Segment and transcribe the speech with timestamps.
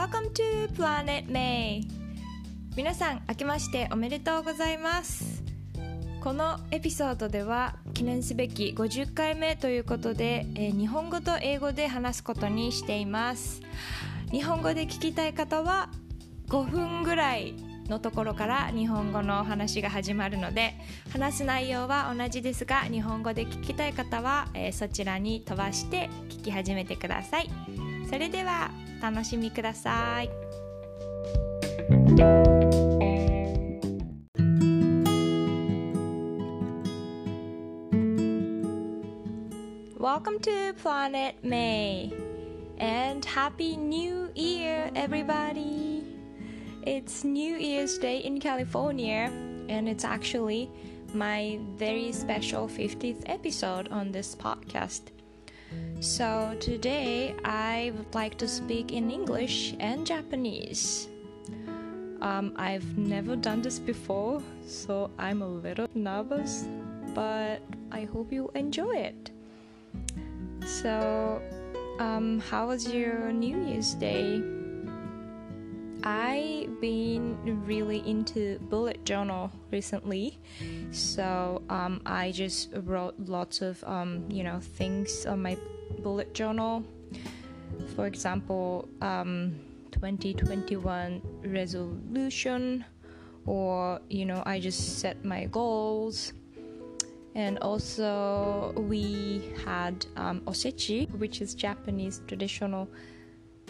[0.00, 1.82] Welcome to Planet May.
[2.74, 5.42] 皆さん明けましておめでとうございます。
[6.22, 13.60] このエピソードでは記念すべき50回目ということで、えー日本語と英語で話すことにしています。
[14.32, 15.90] 日本語で聞きたい方は
[16.48, 17.54] 5分ぐらい
[17.86, 20.76] のところから日本語のお話が始まるので
[21.12, 27.50] 話す内容は同じですが日本語で聞きたい方は、えーそちらに飛ばして聞き始めてください。
[28.08, 30.29] それではお楽しみください
[39.97, 42.13] Welcome to Planet May
[42.77, 46.03] and Happy New Year, everybody!
[46.83, 49.31] It's New Year's Day in California,
[49.67, 50.69] and it's actually
[51.13, 55.01] my very special 50th episode on this podcast.
[56.00, 61.08] So, today I would like to speak in English and Japanese.
[62.20, 66.64] Um, I've never done this before, so I'm a little nervous,
[67.14, 67.60] but
[67.92, 69.30] I hope you enjoy it.
[70.66, 71.40] So,
[71.98, 74.42] um, how was your New Year's Day?
[77.70, 80.40] Really into bullet journal recently,
[80.90, 85.56] so um, I just wrote lots of um, you know things on my
[86.02, 86.82] bullet journal.
[87.94, 89.54] For example, um,
[89.92, 92.84] 2021 resolution,
[93.46, 96.32] or you know I just set my goals.
[97.36, 102.88] And also we had um, osechi, which is Japanese traditional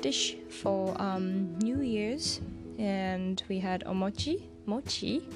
[0.00, 2.40] dish for um, New Year's,
[2.78, 5.28] and we had omochi, mochi,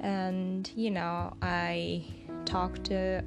[0.00, 2.04] and you know I
[2.44, 3.22] talked to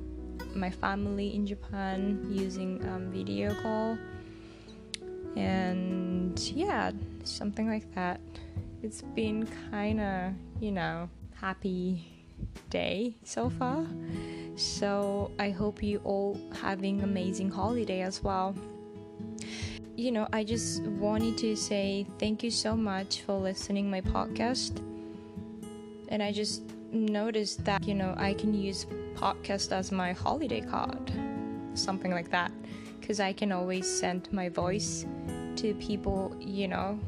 [0.56, 3.98] my family in Japan using um, video call,
[5.36, 6.92] and yeah,
[7.24, 8.20] something like that.
[8.84, 12.08] It's been kind of you know happy
[12.70, 13.86] day so far.
[14.56, 18.56] So I hope you all having amazing holiday as well.
[20.02, 24.80] You know, I just wanted to say thank you so much for listening my podcast.
[26.08, 31.12] And I just noticed that, you know, I can use podcast as my holiday card.
[31.76, 32.52] Something like that.
[33.04, 35.06] Cuz I can always send my voice
[35.58, 37.00] to people, you know,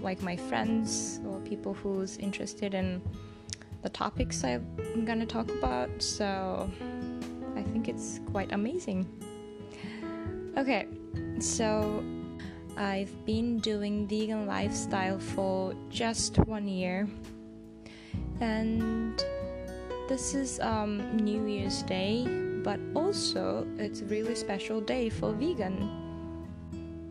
[0.00, 3.00] like my friends or people who's interested in
[3.80, 6.70] the topics I'm gonna talk about, so
[7.56, 9.06] I think it's quite amazing.
[10.58, 10.86] Okay,
[11.38, 12.04] so
[12.76, 17.08] I've been doing vegan lifestyle for just one year,
[18.40, 19.22] and
[20.08, 22.26] this is um, New Year's Day,
[22.64, 25.88] but also it's a really special day for vegan.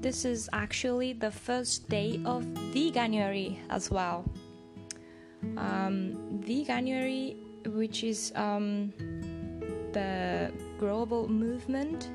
[0.01, 2.43] This is actually the first day of
[2.73, 4.25] Veganuary as well
[5.57, 7.35] um, Veganuary,
[7.65, 8.93] which is um,
[9.93, 12.09] the global movement.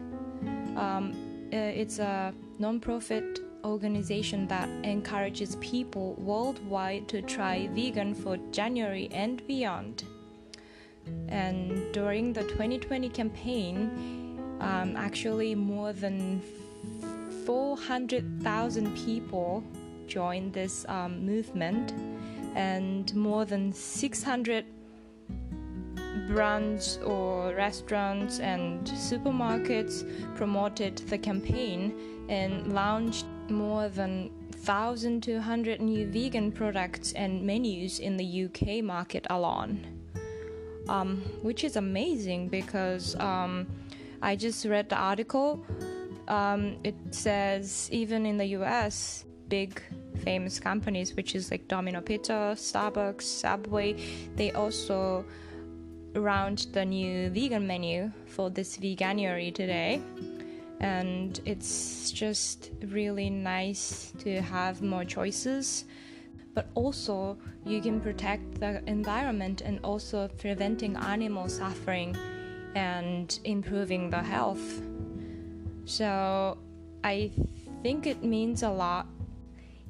[0.77, 1.15] Um,
[1.53, 9.47] uh, it's a non-profit organization that encourages people worldwide to try vegan for January and
[9.47, 10.05] beyond.
[11.29, 16.41] And during the 2020 campaign, um, actually more than
[17.45, 19.63] 400,000 people
[20.07, 21.93] joined this um, movement
[22.55, 24.65] and more than 600
[26.29, 34.31] brands or restaurants and supermarkets promoted the campaign and launched more than
[34.65, 39.87] 1200 new vegan products and menus in the UK market alone
[40.89, 43.67] um, which is amazing because um,
[44.23, 45.65] I just read the article
[46.29, 49.81] um, it says even in the US big
[50.25, 53.97] famous companies, which is like Domino Pizza, Starbucks, Subway,
[54.35, 55.25] they also
[56.15, 60.01] launched the new vegan menu for this Veganuary today.
[60.81, 65.85] And it's just really nice to have more choices.
[66.55, 72.17] But also, you can protect the environment and also preventing animal suffering
[72.75, 74.83] and improving the health.
[75.85, 76.59] So,
[77.05, 77.31] I
[77.83, 79.07] think it means a lot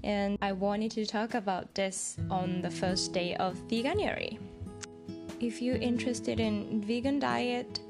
[0.06, 4.38] and I wanted to talk about this on the first day of Veganuary.
[5.40, 7.80] If you're interested in vegan diet,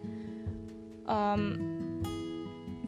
[1.07, 1.76] um,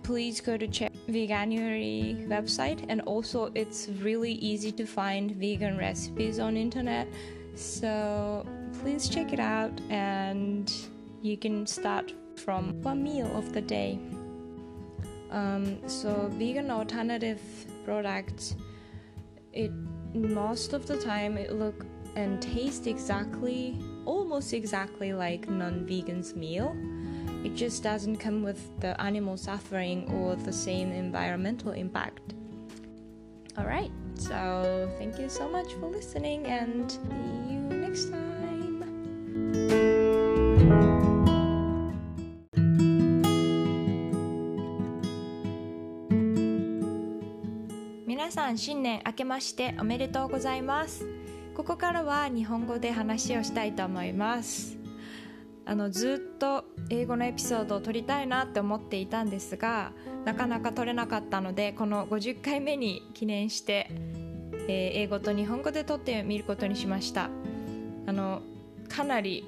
[0.08, 6.38] please go to check Veganuary website, and also it's really easy to find vegan recipes
[6.38, 7.06] on internet.
[7.54, 8.46] So
[8.80, 10.72] please check it out, and
[11.20, 13.98] you can start from one meal of the day.
[15.30, 17.42] Um, so vegan alternative
[17.84, 18.56] products
[19.52, 19.70] it
[20.14, 21.84] most of the time it look
[22.16, 26.74] and taste exactly almost exactly like non-vegan's meal
[27.44, 32.34] it just doesn't come with the animal suffering or the same environmental impact.
[33.56, 36.98] All right, so thank you so much for listening and see
[37.52, 38.28] you next time.
[39.50, 40.98] time.
[48.30, 51.04] さん新年明けましておめでとうございます
[51.56, 54.77] ここからは日本語で話をしたいと思います
[55.68, 59.92] あのずっと英語のエピソードを撮りたいなって思っていたんですが
[60.24, 63.90] なかなか撮れなかったのでこの50回目に記念して、
[64.66, 67.28] えー、英語と日本語で撮ってみることにしました。
[68.06, 68.40] あの
[68.88, 69.44] かなり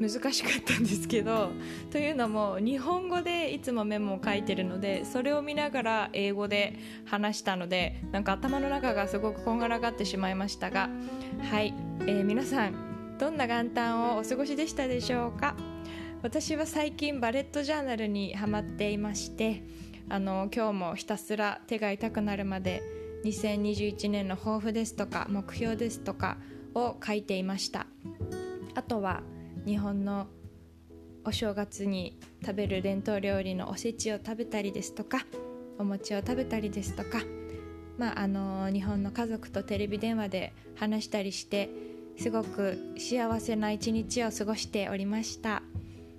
[0.00, 1.50] 難しかったんですけど
[1.90, 10.88] というのも日本語でいつもメモを書いてるのでそれを見ながら英語で話したのでなんか頭の中がすごくこんがらがってしまいましたが
[11.50, 12.85] はい、えー、皆さん
[13.18, 15.56] どんな元旦をお過ごしでしたでしょうか？
[16.22, 19.62] 私は最近バレットジャーナルにハマっていまして
[20.08, 22.82] あの今日もひたすら手が痛くなるまで
[23.24, 26.36] 2021年の抱負ですとか目標ですとか
[26.74, 27.86] を書いていました。
[28.74, 29.22] あとは
[29.64, 30.26] 日本の
[31.24, 35.26] お正月に食べる伝統料理のおせちを食べたりですとか
[35.78, 37.22] お餅を食べたりですとか、
[37.98, 41.70] まあ、あの日本の家族とテレビ電話で話したりして
[42.18, 45.62] すごく幸せな一日を過ごしておりました。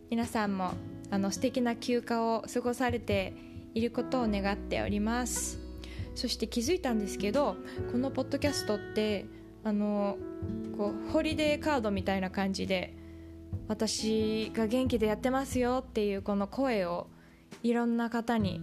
[0.10, 0.74] 皆さんも
[1.10, 3.34] あの素敵な休暇を過ごされて
[3.74, 5.60] いることを願っております。
[6.16, 7.58] そして気づいたんですけど
[7.92, 9.26] このポッドキャストって
[9.64, 10.18] あの
[10.76, 12.96] こうホリデーカードみたいな感じで
[13.68, 17.08] 私が元気でやってますよっていうこの声を
[17.62, 18.62] いろんな方に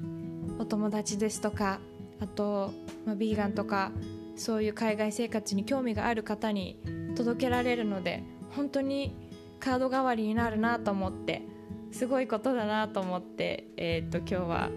[0.59, 1.79] お友達ですとか
[2.21, 2.73] あと、
[3.07, 3.93] まあ、ビーガンとか
[4.37, 6.81] そういう海外生活に興味がある方に
[7.15, 9.15] 届けられるので本当に
[9.61, 11.43] カード代わりになるなと思って
[11.91, 14.71] すごいことだなと思って、えー、と今日は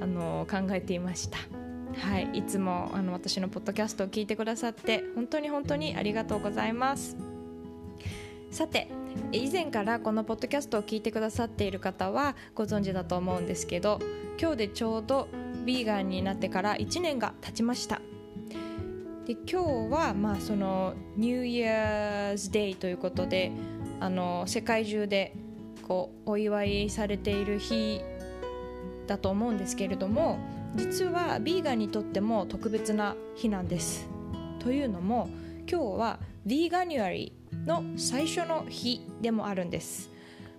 [0.00, 1.38] あの考えていました。
[2.00, 7.16] はい、いつもあの私のポッドキャストを聞いてくださって本当に本当にありがとうございます。
[8.50, 8.88] さて
[9.32, 13.98] 以前からこのポッドキャストを聞いてくださっている方はご存知だと思うんですけど
[14.40, 15.28] 今日でちょうど
[15.64, 18.00] ヴィーガンになってから1年が経ちました
[19.26, 23.52] で今日はまあそのニューイヤーズデイということで
[24.00, 25.34] あの世界中で
[25.82, 28.02] こうお祝いされている日
[29.06, 30.38] だと思うんですけれども
[30.76, 34.08] 実はヴィーガンにとっても特別な日なんです。
[34.58, 35.28] というのも
[35.70, 40.10] 今日はヴィーガニュアリーの最初の日でもあるんです。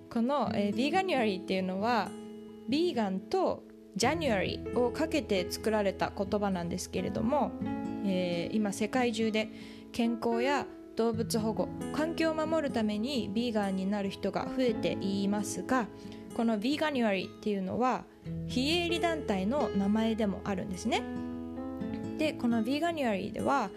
[0.10, 2.10] この、えー、 Veganuary っていうのは
[2.70, 3.64] ビーガンと
[3.96, 7.52] January をかけて作られた言葉なんですけれども、
[8.06, 9.50] えー、今世界中で
[9.92, 10.66] 健康や
[10.98, 15.88] 動物保護環境を守るためにビーガンになる人が増えていますが
[16.36, 18.04] この Veganuary っていうのは
[18.48, 21.02] 非営利団体の名前でもあるんですね。
[22.18, 23.70] でこの Veganuary では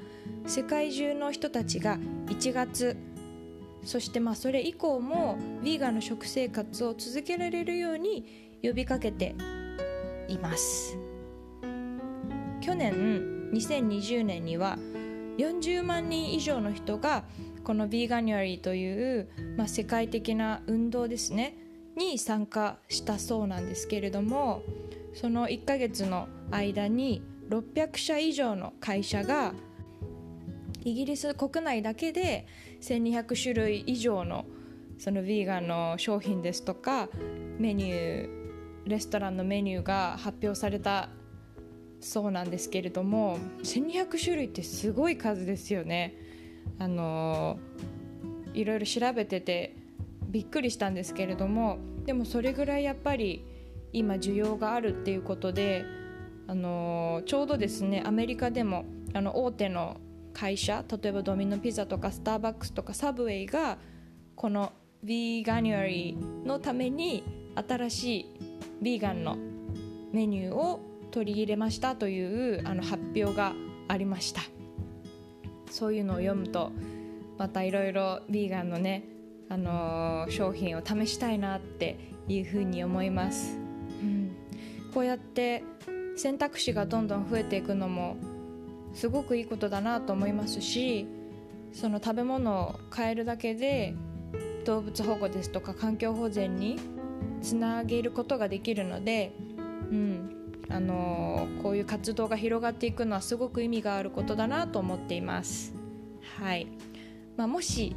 [0.47, 2.97] 世界中の人たちが1月
[3.85, 9.35] そしてまあそれ以降もヴィーガンの食生活を続けられるように呼びかけて
[10.29, 10.97] います。
[12.61, 14.79] 去年2020年には
[15.39, 17.25] 40万人以上の人が
[17.65, 21.57] このヴィーガニュアリーという、まあ、世界的な運動ですね
[21.97, 24.63] に参加したそうなんですけれども
[25.15, 29.55] その1ヶ月の間に600社以上の会社が
[30.85, 32.47] イギリス国内だけで
[32.81, 34.45] 1200種類以上の
[34.99, 37.09] そのヴィーガンの商品ですとか
[37.59, 38.38] メニュー
[38.87, 41.09] レストランのメニューが発表された
[42.01, 46.15] そうなんですけれども1200種類ってすごい数ですよね。
[46.79, 47.59] あの
[48.55, 49.75] いろいろ調べてて
[50.29, 53.45] びっくりしたんですけれどもでもそれぐらいやっぱり
[53.93, 55.85] 今需要があるっていうことで
[56.47, 59.99] あのちょうどですねアメリカでもあの大手の
[60.33, 63.79] 会社例えばドミノピザとかスターバックスとかサブウェイが
[64.37, 64.73] この
[65.05, 68.27] ヴィーガニュアリーのために新しい
[68.83, 69.37] ヴィーガンの
[70.13, 70.81] メニューを
[71.11, 73.53] 取り入れましたというあの発表が
[73.89, 74.43] ありました。
[75.71, 76.73] そういうのを読むと
[77.37, 79.05] またいろいろヴィーガンのね、
[79.49, 83.57] あのー、商品を試したいなっていうふうに思います、
[84.03, 84.37] うん、
[84.93, 85.63] こうやって
[86.17, 88.17] 選択肢がどんどん増えていくのも
[88.93, 91.07] すごくいいことだなと思いますし
[91.73, 93.95] その食べ物を変えるだけで
[94.65, 96.79] 動物保護ですとか環境保全に
[97.41, 99.33] つなげることができるので、
[99.91, 105.75] うん、あのこういう活動が広がっていくのはすごく意味があることだなと思っています。
[106.39, 106.67] はい、
[107.37, 107.97] まあ、もし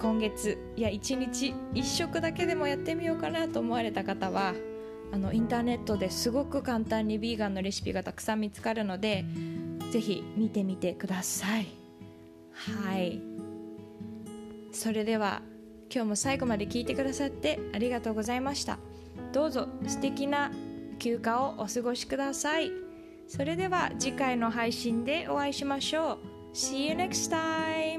[0.00, 4.54] 今月いや1日1食だけでもやってみようかなと思われた方は
[5.12, 9.24] あのインターネットですごく簡単にヴィーガンのレシピがたくさん見つかるので
[9.90, 11.66] ぜひ見てみてください。
[12.52, 13.20] はい。
[14.72, 15.42] それでは
[15.92, 18.78] 今日も最後まで聞いてくださってありがとうございました。
[19.32, 20.50] どうぞ素敵な
[20.98, 22.70] 休暇をお過ごしください。
[23.28, 26.18] それでは次回の配信でお会いしましょう。
[26.54, 27.95] See you next time!